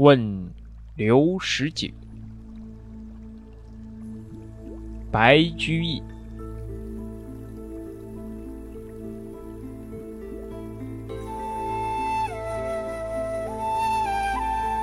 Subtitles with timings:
[0.00, 0.50] 问
[0.96, 1.86] 刘十九，
[5.12, 6.02] 白居易。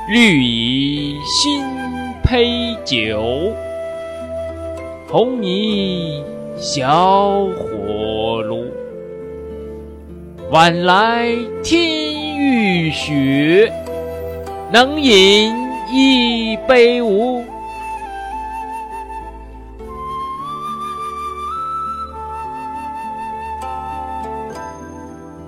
[0.07, 1.65] 绿蚁新
[2.23, 3.51] 醅酒，
[5.07, 6.23] 红泥
[6.55, 8.67] 小火炉。
[10.51, 13.73] 晚来天欲雪，
[14.69, 15.53] 能饮
[15.89, 17.41] 一杯无？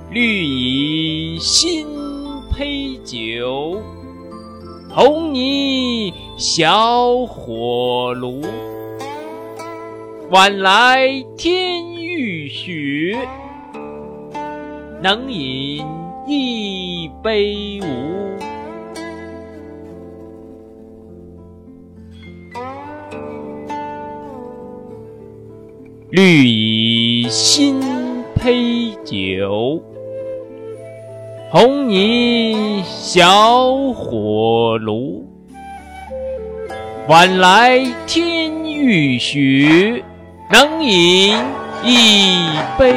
[0.10, 1.86] 绿蚁新
[2.58, 3.82] 醅酒。
[4.90, 8.42] 红泥小火炉，
[10.32, 13.18] 晚来天欲雪，
[15.02, 15.86] 能饮
[16.28, 17.86] 一杯无？
[26.12, 27.80] 绿蚁新
[28.36, 29.80] 醅酒。
[31.52, 35.24] 红泥小火炉，
[37.08, 40.04] 晚来天欲雪，
[40.52, 41.38] 能饮
[41.86, 42.92] 一杯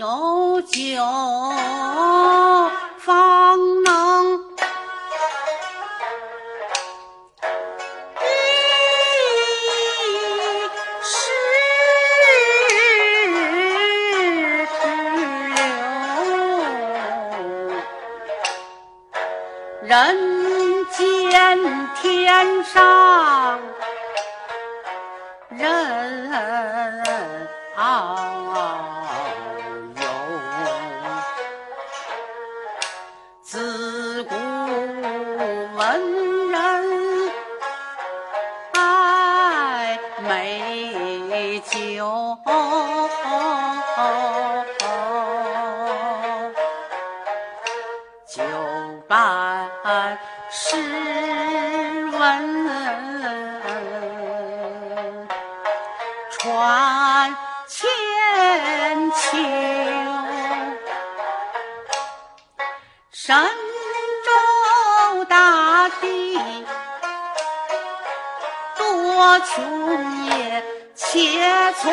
[0.00, 0.96] 有酒
[2.96, 4.38] 方能
[8.16, 8.24] 一
[11.02, 11.12] 世
[14.80, 14.82] 之
[15.50, 15.60] 流，
[19.82, 19.92] 人
[20.96, 20.98] 间
[22.00, 22.02] 天
[22.64, 22.80] 上
[48.30, 48.42] 酒
[49.08, 49.68] 伴
[50.52, 50.76] 诗
[52.12, 52.70] 文
[56.30, 57.36] 传
[57.66, 59.36] 千秋。
[63.10, 63.36] 神
[64.24, 66.38] 州大地
[68.76, 70.62] 多穷也，
[70.94, 71.92] 且从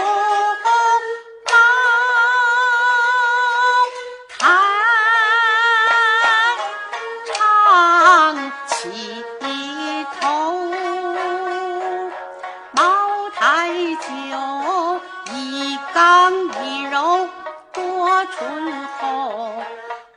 [13.99, 14.99] 酒，
[15.33, 16.31] 一刚
[16.63, 17.27] 一柔，
[17.73, 19.53] 多醇厚。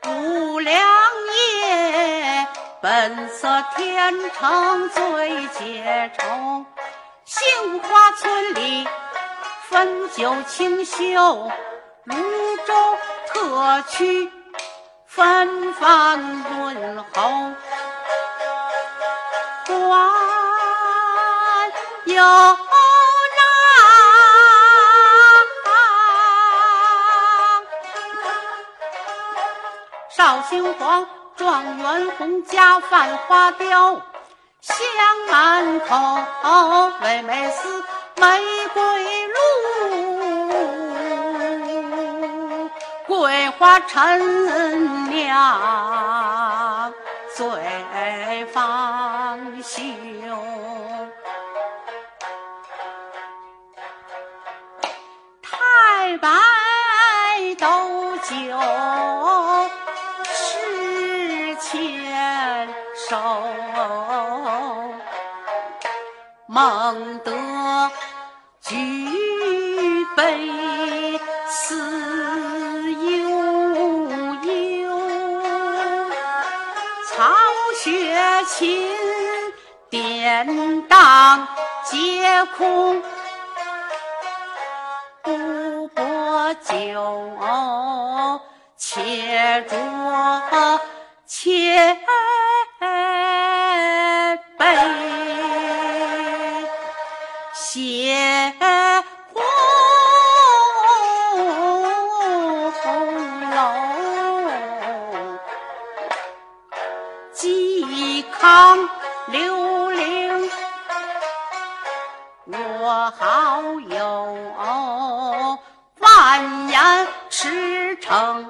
[0.07, 0.81] 五粮
[1.63, 2.47] 液，
[2.81, 6.65] 本色天成最解愁。
[7.25, 8.89] 杏花村里
[9.71, 11.51] 汾酒清秀，
[12.05, 12.17] 泸
[12.67, 12.99] 州
[13.29, 14.31] 特区
[15.07, 17.53] 芬芳润喉。
[19.67, 20.11] 关
[22.07, 22.25] 有
[30.21, 34.03] 绍兴黄，状元红，家饭花雕，
[34.61, 34.77] 香
[35.31, 35.97] 满口，
[37.01, 37.83] 妹妹丝，
[38.17, 38.39] 玫
[38.75, 39.41] 瑰露，
[43.07, 46.93] 桂花陈酿
[47.35, 49.81] 醉芳休。
[55.41, 56.29] 太白
[57.59, 58.35] 斗酒
[66.61, 67.33] 孟德
[68.61, 68.77] 举
[70.15, 71.19] 杯
[71.49, 73.31] 思悠
[74.43, 75.41] 悠，
[77.07, 77.25] 曹
[77.83, 78.15] 雪
[78.45, 78.87] 芹，
[79.89, 81.49] 典当
[81.87, 83.03] 皆空。
[85.23, 86.69] 不拨酒，
[88.77, 90.79] 且酌
[91.27, 91.97] 且
[112.53, 113.99] 我好友，
[116.01, 116.81] 万言
[117.29, 118.45] 驰骋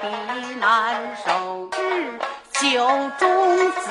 [0.00, 1.68] 必难受，
[2.52, 2.78] 酒
[3.18, 3.90] 中自